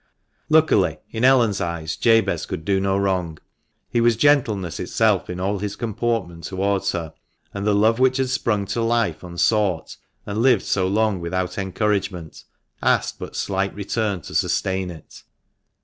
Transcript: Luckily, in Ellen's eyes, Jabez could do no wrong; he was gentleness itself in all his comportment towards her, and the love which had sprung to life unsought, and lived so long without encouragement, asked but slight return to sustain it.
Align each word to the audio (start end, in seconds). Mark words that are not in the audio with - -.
Luckily, 0.49 0.97
in 1.11 1.23
Ellen's 1.23 1.61
eyes, 1.61 1.95
Jabez 1.95 2.47
could 2.47 2.65
do 2.65 2.79
no 2.79 2.97
wrong; 2.97 3.37
he 3.87 4.01
was 4.01 4.15
gentleness 4.17 4.79
itself 4.79 5.29
in 5.29 5.39
all 5.39 5.59
his 5.59 5.75
comportment 5.75 6.43
towards 6.45 6.93
her, 6.93 7.13
and 7.53 7.67
the 7.67 7.75
love 7.75 7.99
which 7.99 8.17
had 8.17 8.29
sprung 8.31 8.65
to 8.73 8.81
life 8.81 9.21
unsought, 9.23 9.97
and 10.25 10.39
lived 10.39 10.63
so 10.63 10.87
long 10.87 11.19
without 11.19 11.59
encouragement, 11.59 12.45
asked 12.81 13.19
but 13.19 13.35
slight 13.35 13.75
return 13.75 14.21
to 14.21 14.33
sustain 14.33 14.89
it. 14.89 15.21